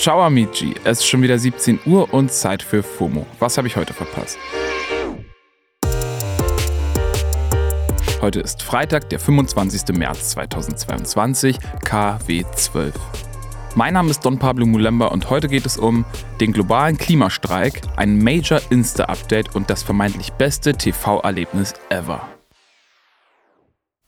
Ciao 0.00 0.22
amici, 0.22 0.74
es 0.82 1.00
ist 1.00 1.06
schon 1.08 1.20
wieder 1.20 1.38
17 1.38 1.80
Uhr 1.84 2.14
und 2.14 2.32
Zeit 2.32 2.62
für 2.62 2.82
FOMO. 2.82 3.26
Was 3.38 3.58
habe 3.58 3.68
ich 3.68 3.76
heute 3.76 3.92
verpasst? 3.92 4.38
Heute 8.22 8.40
ist 8.40 8.62
Freitag, 8.62 9.10
der 9.10 9.20
25. 9.20 9.94
März 9.98 10.30
2022, 10.30 11.58
KW 11.84 12.44
12. 12.50 12.94
Mein 13.74 13.92
Name 13.92 14.08
ist 14.08 14.24
Don 14.24 14.38
Pablo 14.38 14.64
Mulemba 14.64 15.08
und 15.08 15.28
heute 15.28 15.48
geht 15.48 15.66
es 15.66 15.76
um 15.76 16.06
den 16.40 16.54
globalen 16.54 16.96
Klimastreik, 16.96 17.82
ein 17.96 18.16
Major 18.24 18.62
Insta-Update 18.70 19.54
und 19.54 19.68
das 19.68 19.82
vermeintlich 19.82 20.32
beste 20.32 20.72
TV-Erlebnis 20.72 21.74
ever. 21.90 22.26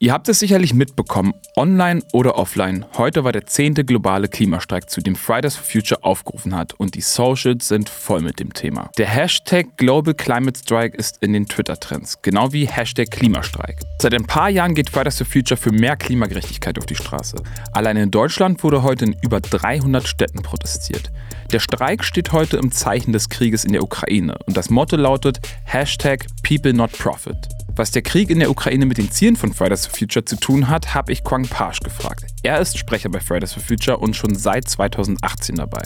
Ihr 0.02 0.12
habt 0.12 0.28
es 0.28 0.40
sicherlich 0.40 0.74
mitbekommen, 0.74 1.32
online 1.54 2.02
oder 2.12 2.36
offline. 2.36 2.84
Heute 2.98 3.22
war 3.22 3.30
der 3.30 3.46
zehnte 3.46 3.84
globale 3.84 4.26
Klimastreik, 4.26 4.90
zu 4.90 5.00
dem 5.00 5.14
Fridays 5.14 5.54
for 5.54 5.64
Future 5.64 6.02
aufgerufen 6.02 6.56
hat 6.56 6.74
und 6.74 6.96
die 6.96 7.00
Socials 7.00 7.68
sind 7.68 7.88
voll 7.88 8.20
mit 8.20 8.40
dem 8.40 8.52
Thema. 8.52 8.90
Der 8.98 9.06
Hashtag 9.06 9.76
Global 9.76 10.12
Climate 10.12 10.58
Strike 10.58 10.96
ist 10.96 11.22
in 11.22 11.32
den 11.32 11.46
Twitter-Trends, 11.46 12.20
genau 12.20 12.52
wie 12.52 12.66
Hashtag 12.66 13.12
Klimastreik. 13.12 13.78
Seit 14.00 14.12
ein 14.14 14.26
paar 14.26 14.50
Jahren 14.50 14.74
geht 14.74 14.90
Fridays 14.90 15.18
for 15.18 15.26
Future 15.26 15.56
für 15.56 15.70
mehr 15.70 15.94
Klimagerechtigkeit 15.94 16.78
auf 16.78 16.86
die 16.86 16.96
Straße. 16.96 17.36
Allein 17.70 17.96
in 17.96 18.10
Deutschland 18.10 18.64
wurde 18.64 18.82
heute 18.82 19.04
in 19.04 19.16
über 19.22 19.40
300 19.40 20.08
Städten 20.08 20.42
protestiert. 20.42 21.12
Der 21.52 21.60
Streik 21.60 22.02
steht 22.02 22.32
heute 22.32 22.56
im 22.56 22.72
Zeichen 22.72 23.12
des 23.12 23.28
Krieges 23.28 23.64
in 23.64 23.72
der 23.72 23.84
Ukraine 23.84 24.36
und 24.46 24.56
das 24.56 24.68
Motto 24.68 24.96
lautet 24.96 25.38
Hashtag 25.62 26.26
People 26.42 26.72
Not 26.72 26.90
Profit. 26.90 27.36
Was 27.74 27.90
der 27.90 28.02
Krieg 28.02 28.28
in 28.28 28.38
der 28.38 28.50
Ukraine 28.50 28.84
mit 28.84 28.98
den 28.98 29.10
Zielen 29.10 29.34
von 29.34 29.54
Fridays 29.54 29.86
for 29.86 29.98
Future 29.98 30.24
zu 30.26 30.36
tun 30.36 30.68
hat, 30.68 30.94
habe 30.94 31.10
ich 31.10 31.24
Quang 31.24 31.48
Pasch 31.48 31.80
gefragt. 31.80 32.26
Er 32.42 32.60
ist 32.60 32.76
Sprecher 32.76 33.08
bei 33.08 33.18
Fridays 33.18 33.54
for 33.54 33.62
Future 33.62 33.96
und 33.96 34.14
schon 34.14 34.34
seit 34.34 34.68
2018 34.68 35.56
dabei. 35.56 35.82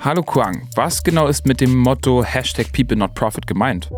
Hallo 0.00 0.22
Quang, 0.22 0.68
was 0.74 1.04
genau 1.04 1.28
ist 1.28 1.46
mit 1.46 1.60
dem 1.60 1.76
Motto 1.76 2.24
Hashtag 2.24 2.72
People 2.72 2.96
Not 2.96 3.14
Profit 3.14 3.46
gemeint? 3.46 3.88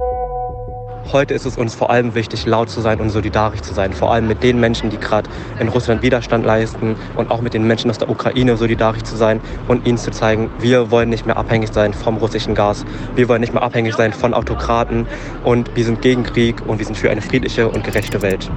Heute 1.12 1.34
ist 1.34 1.44
es 1.44 1.56
uns 1.56 1.74
vor 1.74 1.90
allem 1.90 2.14
wichtig, 2.14 2.46
laut 2.46 2.70
zu 2.70 2.80
sein 2.80 3.00
und 3.00 3.10
solidarisch 3.10 3.62
zu 3.62 3.74
sein. 3.74 3.92
Vor 3.92 4.12
allem 4.12 4.28
mit 4.28 4.42
den 4.42 4.60
Menschen, 4.60 4.90
die 4.90 4.96
gerade 4.96 5.28
in 5.58 5.68
Russland 5.68 6.02
Widerstand 6.02 6.46
leisten 6.46 6.94
und 7.16 7.30
auch 7.30 7.40
mit 7.40 7.54
den 7.54 7.66
Menschen 7.66 7.90
aus 7.90 7.98
der 7.98 8.08
Ukraine 8.08 8.56
solidarisch 8.56 9.02
zu 9.02 9.16
sein 9.16 9.40
und 9.66 9.86
ihnen 9.86 9.98
zu 9.98 10.10
zeigen, 10.10 10.50
wir 10.60 10.90
wollen 10.90 11.08
nicht 11.08 11.26
mehr 11.26 11.36
abhängig 11.36 11.72
sein 11.72 11.92
vom 11.94 12.16
russischen 12.18 12.54
Gas. 12.54 12.84
Wir 13.16 13.28
wollen 13.28 13.40
nicht 13.40 13.52
mehr 13.52 13.62
abhängig 13.62 13.94
sein 13.94 14.12
von 14.12 14.34
Autokraten 14.34 15.06
und 15.44 15.74
wir 15.74 15.84
sind 15.84 16.00
gegen 16.02 16.22
Krieg 16.22 16.64
und 16.66 16.78
wir 16.78 16.86
sind 16.86 16.96
für 16.96 17.10
eine 17.10 17.22
friedliche 17.22 17.68
und 17.68 17.82
gerechte 17.82 18.22
Welt. 18.22 18.50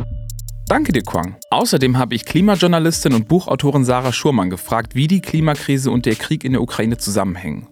Danke 0.68 0.92
dir, 0.92 1.04
Quang. 1.04 1.36
Außerdem 1.50 1.98
habe 1.98 2.16
ich 2.16 2.26
Klimajournalistin 2.26 3.14
und 3.14 3.28
Buchautorin 3.28 3.84
Sarah 3.84 4.14
Schurmann 4.14 4.50
gefragt, 4.50 4.96
wie 4.96 5.08
die 5.08 5.22
Klimakrise 5.22 5.92
und 5.92 6.06
der 6.06 6.16
Krieg 6.16 6.44
in 6.44 6.54
der 6.54 6.62
Ukraine 6.62 6.98
zusammenhängen. 6.98 7.68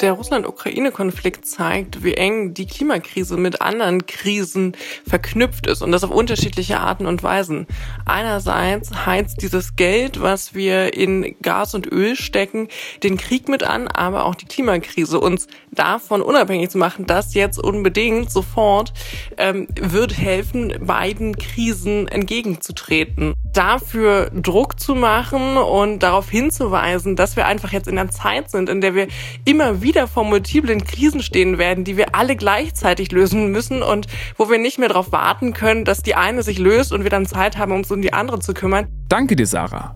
Der 0.00 0.12
Russland-Ukraine-Konflikt 0.12 1.44
zeigt, 1.44 2.02
wie 2.02 2.14
eng 2.14 2.54
die 2.54 2.66
Klimakrise 2.66 3.36
mit 3.36 3.60
anderen 3.60 4.06
Krisen 4.06 4.74
verknüpft 5.06 5.66
ist 5.66 5.82
und 5.82 5.92
das 5.92 6.04
auf 6.04 6.10
unterschiedliche 6.10 6.80
Arten 6.80 7.04
und 7.04 7.22
Weisen. 7.22 7.66
Einerseits 8.06 9.04
heizt 9.04 9.42
dieses 9.42 9.76
Geld, 9.76 10.22
was 10.22 10.54
wir 10.54 10.94
in 10.94 11.36
Gas 11.42 11.74
und 11.74 11.86
Öl 11.86 12.16
stecken, 12.16 12.68
den 13.02 13.18
Krieg 13.18 13.48
mit 13.50 13.62
an, 13.62 13.88
aber 13.88 14.24
auch 14.24 14.34
die 14.34 14.46
Klimakrise 14.46 15.20
uns 15.20 15.48
davon 15.70 16.22
unabhängig 16.22 16.70
zu 16.70 16.78
machen, 16.78 17.04
das 17.04 17.34
jetzt 17.34 17.58
unbedingt 17.58 18.30
sofort 18.30 18.94
ähm, 19.36 19.68
wird 19.78 20.16
helfen, 20.16 20.74
beiden 20.80 21.36
Krisen 21.36 22.08
entgegenzutreten. 22.08 23.34
Dafür 23.52 24.30
Druck 24.32 24.78
zu 24.78 24.94
machen 24.94 25.56
und 25.56 26.00
darauf 26.00 26.30
hinzuweisen, 26.30 27.16
dass 27.16 27.36
wir 27.36 27.46
einfach 27.46 27.72
jetzt 27.72 27.88
in 27.88 27.98
einer 27.98 28.10
Zeit 28.10 28.50
sind, 28.50 28.68
in 28.68 28.80
der 28.80 28.94
wir 28.94 29.08
immer 29.44 29.82
wieder 29.82 30.06
vor 30.06 30.24
multiplen 30.24 30.84
Krisen 30.84 31.22
stehen 31.22 31.58
werden, 31.58 31.84
die 31.84 31.96
wir 31.96 32.14
alle 32.14 32.36
gleichzeitig 32.36 33.12
lösen 33.12 33.48
müssen 33.48 33.82
und 33.82 34.06
wo 34.36 34.48
wir 34.50 34.58
nicht 34.58 34.78
mehr 34.78 34.88
darauf 34.88 35.12
warten 35.12 35.52
können, 35.52 35.84
dass 35.84 36.02
die 36.02 36.14
eine 36.14 36.42
sich 36.42 36.58
löst 36.58 36.92
und 36.92 37.02
wir 37.02 37.10
dann 37.10 37.26
Zeit 37.26 37.58
haben, 37.58 37.72
uns 37.72 37.90
um 37.90 38.02
die 38.02 38.12
andere 38.12 38.38
zu 38.38 38.54
kümmern. 38.54 38.86
Danke 39.08 39.36
dir, 39.36 39.46
Sarah. 39.46 39.94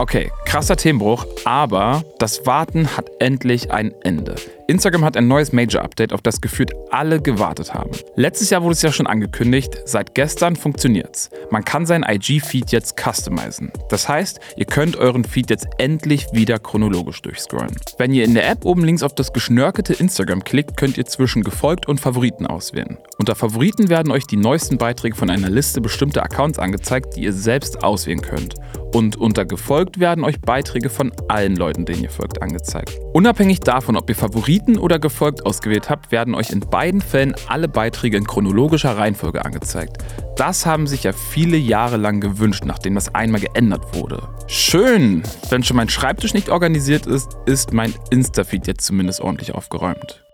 Okay, 0.00 0.30
krasser 0.44 0.76
Themenbruch, 0.76 1.26
aber 1.44 2.04
das 2.20 2.46
Warten 2.46 2.96
hat 2.96 3.10
endlich 3.18 3.72
ein 3.72 3.92
Ende. 4.02 4.36
Instagram 4.68 5.04
hat 5.04 5.16
ein 5.16 5.26
neues 5.26 5.52
Major-Update, 5.52 6.12
auf 6.12 6.22
das 6.22 6.40
gefühlt 6.40 6.70
alle 6.90 7.20
gewartet 7.20 7.74
haben. 7.74 7.90
Letztes 8.14 8.50
Jahr 8.50 8.62
wurde 8.62 8.74
es 8.74 8.82
ja 8.82 8.92
schon 8.92 9.08
angekündigt, 9.08 9.76
seit 9.86 10.14
gestern 10.14 10.54
funktioniert's. 10.54 11.30
Man 11.50 11.64
kann 11.64 11.84
seinen 11.84 12.04
IG-Feed 12.04 12.70
jetzt 12.70 12.96
customizen. 12.96 13.72
Das 13.88 14.08
heißt, 14.08 14.38
ihr 14.56 14.66
könnt 14.66 14.96
euren 14.96 15.24
Feed 15.24 15.50
jetzt 15.50 15.66
endlich 15.78 16.26
wieder 16.32 16.60
chronologisch 16.60 17.20
durchscrollen. 17.22 17.74
Wenn 17.96 18.12
ihr 18.12 18.24
in 18.24 18.34
der 18.34 18.48
App 18.48 18.66
oben 18.66 18.84
links 18.84 19.02
auf 19.02 19.14
das 19.14 19.32
geschnörkelte 19.32 19.94
Instagram 19.94 20.44
klickt, 20.44 20.76
könnt 20.76 20.96
ihr 20.96 21.06
zwischen 21.06 21.42
gefolgt 21.42 21.88
und 21.88 21.98
Favoriten 21.98 22.46
auswählen. 22.46 22.98
Unter 23.18 23.34
Favoriten 23.34 23.88
werden 23.88 24.12
euch 24.12 24.26
die 24.26 24.36
neuesten 24.36 24.78
Beiträge 24.78 25.16
von 25.16 25.30
einer 25.30 25.50
Liste 25.50 25.80
bestimmter 25.80 26.22
Accounts 26.22 26.58
angezeigt, 26.58 27.16
die 27.16 27.22
ihr 27.22 27.32
selbst 27.32 27.82
auswählen 27.82 28.20
könnt. 28.20 28.54
Und 28.94 29.16
unter 29.16 29.44
gefolgt 29.44 30.00
werden 30.00 30.24
euch 30.24 30.40
Beiträge 30.40 30.88
von 30.88 31.12
allen 31.28 31.56
Leuten, 31.56 31.84
denen 31.84 32.02
ihr 32.02 32.10
folgt, 32.10 32.40
angezeigt. 32.40 32.98
Unabhängig 33.12 33.60
davon, 33.60 33.96
ob 33.96 34.08
ihr 34.08 34.16
Favoriten 34.16 34.78
oder 34.78 34.98
gefolgt 34.98 35.44
ausgewählt 35.44 35.90
habt, 35.90 36.10
werden 36.10 36.34
euch 36.34 36.50
in 36.50 36.60
beiden 36.60 37.00
Fällen 37.00 37.34
alle 37.48 37.68
Beiträge 37.68 38.16
in 38.16 38.26
chronologischer 38.26 38.96
Reihenfolge 38.96 39.44
angezeigt. 39.44 39.98
Das 40.36 40.64
haben 40.64 40.86
sich 40.86 41.04
ja 41.04 41.12
viele 41.12 41.56
Jahre 41.56 41.96
lang 41.96 42.20
gewünscht, 42.20 42.64
nachdem 42.64 42.94
das 42.94 43.14
einmal 43.14 43.40
geändert 43.40 43.94
wurde. 43.94 44.28
Schön! 44.46 45.22
Wenn 45.50 45.62
schon 45.62 45.76
mein 45.76 45.88
Schreibtisch 45.88 46.32
nicht 46.32 46.48
organisiert 46.48 47.06
ist, 47.06 47.36
ist 47.44 47.72
mein 47.72 47.94
Insta-Feed 48.10 48.66
jetzt 48.66 48.86
zumindest 48.86 49.20
ordentlich 49.20 49.54
aufgeräumt. 49.54 50.24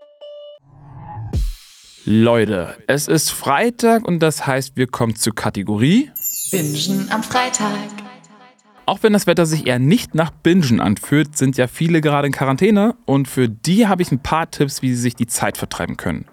Leute, 2.05 2.75
es 2.87 3.07
ist 3.07 3.31
Freitag 3.31 4.07
und 4.07 4.19
das 4.19 4.45
heißt, 4.45 4.77
wir 4.77 4.85
kommen 4.85 5.15
zur 5.15 5.33
Kategorie 5.33 6.11
Bingen 6.51 7.07
am 7.09 7.23
Freitag. 7.23 8.04
Auch 8.87 9.01
wenn 9.01 9.13
das 9.13 9.25
Wetter 9.25 9.47
sich 9.47 9.65
eher 9.65 9.79
nicht 9.79 10.13
nach 10.13 10.29
Bingen 10.29 10.79
anfühlt, 10.79 11.35
sind 11.35 11.57
ja 11.57 11.67
viele 11.67 12.01
gerade 12.01 12.27
in 12.27 12.33
Quarantäne 12.33 12.95
und 13.05 13.27
für 13.27 13.49
die 13.49 13.87
habe 13.87 14.03
ich 14.03 14.11
ein 14.11 14.19
paar 14.19 14.51
Tipps, 14.51 14.83
wie 14.83 14.93
sie 14.93 15.01
sich 15.01 15.15
die 15.15 15.25
Zeit 15.25 15.57
vertreiben 15.57 15.97
können. 15.97 16.25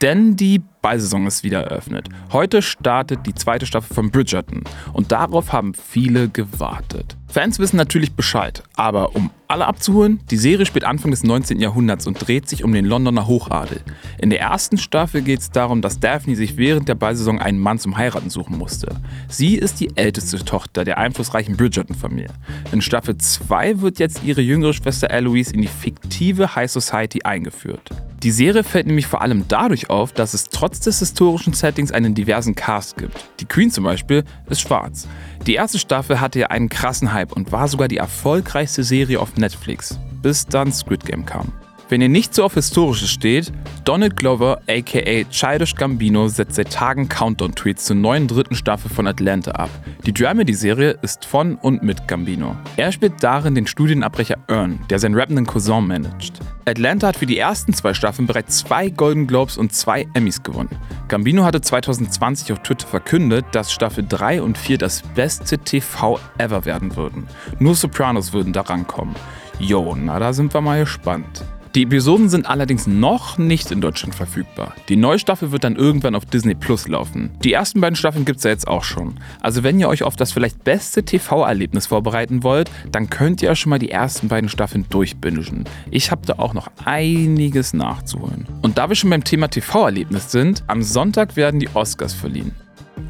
Denn 0.00 0.36
die 0.36 0.62
Ballsaison 0.80 1.26
ist 1.26 1.42
wieder 1.42 1.64
eröffnet. 1.64 2.08
Heute 2.32 2.62
startet 2.62 3.26
die 3.26 3.34
zweite 3.34 3.66
Staffel 3.66 3.94
von 3.94 4.10
Bridgerton 4.12 4.62
und 4.92 5.10
darauf 5.10 5.52
haben 5.52 5.74
viele 5.74 6.28
gewartet. 6.28 7.17
Fans 7.30 7.58
wissen 7.58 7.76
natürlich 7.76 8.12
Bescheid, 8.12 8.62
aber 8.74 9.14
um 9.14 9.30
alle 9.48 9.66
abzuholen, 9.66 10.20
die 10.30 10.38
Serie 10.38 10.64
spielt 10.64 10.84
Anfang 10.84 11.10
des 11.10 11.24
19. 11.24 11.60
Jahrhunderts 11.60 12.06
und 12.06 12.26
dreht 12.26 12.48
sich 12.48 12.64
um 12.64 12.72
den 12.72 12.86
Londoner 12.86 13.26
Hochadel. 13.26 13.82
In 14.18 14.30
der 14.30 14.40
ersten 14.40 14.78
Staffel 14.78 15.20
geht 15.20 15.40
es 15.40 15.50
darum, 15.50 15.82
dass 15.82 16.00
Daphne 16.00 16.36
sich 16.36 16.56
während 16.56 16.88
der 16.88 16.94
Ballsaison 16.94 17.38
einen 17.38 17.58
Mann 17.58 17.78
zum 17.78 17.98
Heiraten 17.98 18.30
suchen 18.30 18.56
musste. 18.56 18.96
Sie 19.28 19.56
ist 19.56 19.78
die 19.80 19.94
älteste 19.94 20.42
Tochter 20.42 20.84
der 20.84 20.96
einflussreichen 20.96 21.56
Bridgerton-Familie. 21.56 22.32
In 22.72 22.80
Staffel 22.80 23.18
2 23.18 23.82
wird 23.82 23.98
jetzt 23.98 24.24
ihre 24.24 24.40
jüngere 24.40 24.72
Schwester 24.72 25.10
Eloise 25.10 25.52
in 25.52 25.60
die 25.60 25.68
fiktive 25.68 26.54
High 26.54 26.70
Society 26.70 27.22
eingeführt. 27.24 27.90
Die 28.24 28.32
Serie 28.32 28.64
fällt 28.64 28.88
nämlich 28.88 29.06
vor 29.06 29.22
allem 29.22 29.44
dadurch 29.46 29.90
auf, 29.90 30.12
dass 30.12 30.34
es 30.34 30.48
trotz 30.48 30.80
des 30.80 30.98
historischen 30.98 31.52
Settings 31.52 31.92
einen 31.92 32.14
diversen 32.14 32.56
Cast 32.56 32.96
gibt. 32.96 33.30
Die 33.38 33.44
Queen 33.44 33.70
zum 33.70 33.84
Beispiel 33.84 34.24
ist 34.50 34.60
schwarz. 34.60 35.06
Die 35.46 35.54
erste 35.54 35.78
Staffel 35.78 36.20
hatte 36.20 36.40
ja 36.40 36.46
einen 36.48 36.68
krassen 36.68 37.12
Hype 37.12 37.32
und 37.32 37.52
war 37.52 37.68
sogar 37.68 37.86
die 37.86 37.98
erfolgreichste 37.98 38.82
Serie 38.82 39.20
auf 39.20 39.36
Netflix, 39.36 40.00
bis 40.20 40.46
dann 40.46 40.72
Squid 40.72 41.06
Game 41.06 41.24
kam. 41.24 41.52
Wenn 41.90 42.02
ihr 42.02 42.08
nicht 42.08 42.34
so 42.34 42.44
auf 42.44 42.54
Historisches 42.54 43.08
steht, 43.08 43.52
Donald 43.84 44.16
Glover 44.16 44.60
aka 44.68 45.24
Childish 45.30 45.76
Gambino 45.76 46.26
setzt 46.28 46.56
seit 46.56 46.72
Tagen 46.72 47.08
Countdown-Tweets 47.08 47.84
zur 47.84 47.96
neuen 47.96 48.26
dritten 48.26 48.56
Staffel 48.56 48.90
von 48.90 49.06
Atlanta 49.06 49.52
ab. 49.52 49.70
Die 50.04 50.12
Dramedy-Serie 50.12 50.98
ist 51.02 51.24
von 51.24 51.54
und 51.54 51.82
mit 51.84 52.06
Gambino. 52.08 52.56
Er 52.76 52.90
spielt 52.90 53.22
darin 53.22 53.54
den 53.54 53.66
Studienabbrecher 53.66 54.36
Earn, 54.48 54.80
der 54.90 54.98
seinen 54.98 55.14
rappenden 55.14 55.46
Cousin 55.46 55.86
managt. 55.86 56.40
Atlanta 56.68 57.08
hat 57.08 57.16
für 57.16 57.26
die 57.26 57.38
ersten 57.38 57.72
zwei 57.72 57.94
Staffeln 57.94 58.26
bereits 58.26 58.58
zwei 58.58 58.88
Golden 58.90 59.26
Globes 59.26 59.56
und 59.58 59.72
zwei 59.72 60.06
Emmys 60.14 60.42
gewonnen. 60.42 60.70
Gambino 61.08 61.44
hatte 61.44 61.60
2020 61.60 62.52
auf 62.52 62.62
Twitter 62.62 62.86
verkündet, 62.86 63.46
dass 63.52 63.72
Staffel 63.72 64.04
3 64.08 64.42
und 64.42 64.58
4 64.58 64.78
das 64.78 65.02
beste 65.14 65.58
TV 65.58 66.20
ever 66.38 66.64
werden 66.64 66.96
würden. 66.96 67.26
Nur 67.58 67.74
Sopranos 67.74 68.32
würden 68.32 68.52
da 68.52 68.62
rankommen. 68.62 69.14
Jo, 69.58 69.96
na 69.96 70.18
da 70.18 70.32
sind 70.32 70.54
wir 70.54 70.60
mal 70.60 70.80
gespannt. 70.80 71.44
Die 71.78 71.84
Episoden 71.84 72.28
sind 72.28 72.50
allerdings 72.50 72.88
noch 72.88 73.38
nicht 73.38 73.70
in 73.70 73.80
Deutschland 73.80 74.12
verfügbar. 74.12 74.74
Die 74.88 74.96
neue 74.96 75.20
Staffel 75.20 75.52
wird 75.52 75.62
dann 75.62 75.76
irgendwann 75.76 76.16
auf 76.16 76.24
Disney 76.24 76.56
Plus 76.56 76.88
laufen. 76.88 77.30
Die 77.44 77.52
ersten 77.52 77.80
beiden 77.80 77.94
Staffeln 77.94 78.24
gibt 78.24 78.38
es 78.38 78.42
ja 78.42 78.50
jetzt 78.50 78.66
auch 78.66 78.82
schon. 78.82 79.20
Also 79.40 79.62
wenn 79.62 79.78
ihr 79.78 79.88
euch 79.88 80.02
auf 80.02 80.16
das 80.16 80.32
vielleicht 80.32 80.64
beste 80.64 81.04
TV-Erlebnis 81.04 81.86
vorbereiten 81.86 82.42
wollt, 82.42 82.68
dann 82.90 83.10
könnt 83.10 83.42
ihr 83.42 83.54
schon 83.54 83.70
mal 83.70 83.78
die 83.78 83.92
ersten 83.92 84.26
beiden 84.26 84.48
Staffeln 84.48 84.86
durchbingen. 84.90 85.66
Ich 85.92 86.10
habe 86.10 86.26
da 86.26 86.40
auch 86.40 86.52
noch 86.52 86.68
einiges 86.84 87.74
nachzuholen. 87.74 88.48
Und 88.60 88.76
da 88.76 88.88
wir 88.88 88.96
schon 88.96 89.10
beim 89.10 89.22
Thema 89.22 89.46
TV-Erlebnis 89.46 90.32
sind, 90.32 90.64
am 90.66 90.82
Sonntag 90.82 91.36
werden 91.36 91.60
die 91.60 91.68
Oscars 91.74 92.12
verliehen. 92.12 92.56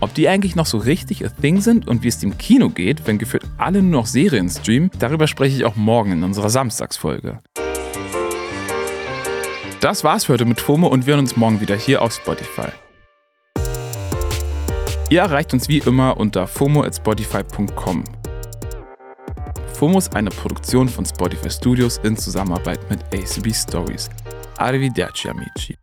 Ob 0.00 0.12
die 0.12 0.28
eigentlich 0.28 0.56
noch 0.56 0.66
so 0.66 0.76
richtig 0.76 1.24
a 1.24 1.30
thing 1.30 1.62
sind 1.62 1.88
und 1.88 2.02
wie 2.02 2.08
es 2.08 2.18
dem 2.18 2.36
Kino 2.36 2.68
geht, 2.68 3.06
wenn 3.06 3.16
gefühlt 3.16 3.44
alle 3.56 3.80
nur 3.80 4.02
noch 4.02 4.06
Serien 4.06 4.50
streamen, 4.50 4.90
darüber 4.98 5.26
spreche 5.26 5.56
ich 5.56 5.64
auch 5.64 5.76
morgen 5.76 6.12
in 6.12 6.22
unserer 6.22 6.50
Samstagsfolge. 6.50 7.38
Das 9.80 10.02
war's 10.02 10.24
für 10.24 10.32
heute 10.32 10.44
mit 10.44 10.60
FOMO 10.60 10.88
und 10.88 11.06
wir 11.06 11.14
hören 11.14 11.20
uns 11.20 11.36
morgen 11.36 11.60
wieder 11.60 11.76
hier 11.76 12.02
auf 12.02 12.12
Spotify. 12.12 12.68
Ihr 15.08 15.20
erreicht 15.20 15.52
uns 15.52 15.68
wie 15.68 15.78
immer 15.78 16.16
unter 16.16 16.48
fomo@spotify.com. 16.48 18.02
FOMO 19.74 19.98
ist 19.98 20.16
eine 20.16 20.30
Produktion 20.30 20.88
von 20.88 21.06
Spotify 21.06 21.48
Studios 21.48 21.98
in 21.98 22.16
Zusammenarbeit 22.16 22.80
mit 22.90 23.00
ACB 23.14 23.54
Stories. 23.54 24.10
Arrivederci 24.56 25.28
amici. 25.28 25.78